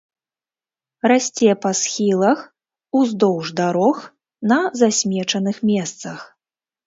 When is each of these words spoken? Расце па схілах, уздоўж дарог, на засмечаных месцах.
Расце 1.11 1.49
па 1.65 1.71
схілах, 1.81 2.39
уздоўж 3.01 3.51
дарог, 3.61 3.97
на 4.53 4.59
засмечаных 4.81 5.55
месцах. 5.73 6.19